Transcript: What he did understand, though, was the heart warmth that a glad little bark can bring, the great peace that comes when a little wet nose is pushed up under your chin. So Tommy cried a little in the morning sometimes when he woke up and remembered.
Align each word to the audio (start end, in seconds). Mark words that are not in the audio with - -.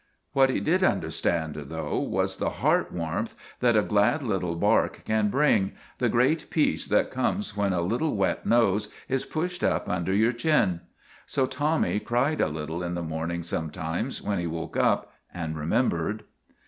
What 0.33 0.49
he 0.49 0.59
did 0.59 0.83
understand, 0.83 1.53
though, 1.67 1.99
was 1.99 2.37
the 2.37 2.49
heart 2.65 2.91
warmth 2.91 3.35
that 3.59 3.77
a 3.77 3.83
glad 3.83 4.23
little 4.23 4.55
bark 4.55 5.03
can 5.05 5.29
bring, 5.29 5.73
the 5.99 6.09
great 6.09 6.49
peace 6.49 6.87
that 6.87 7.11
comes 7.11 7.55
when 7.55 7.71
a 7.71 7.81
little 7.83 8.15
wet 8.17 8.43
nose 8.43 8.87
is 9.07 9.25
pushed 9.25 9.63
up 9.63 9.87
under 9.87 10.11
your 10.11 10.33
chin. 10.33 10.81
So 11.27 11.45
Tommy 11.45 11.99
cried 11.99 12.41
a 12.41 12.47
little 12.47 12.81
in 12.81 12.95
the 12.95 13.03
morning 13.03 13.43
sometimes 13.43 14.23
when 14.23 14.39
he 14.39 14.47
woke 14.47 14.75
up 14.75 15.13
and 15.31 15.55
remembered. 15.55 16.23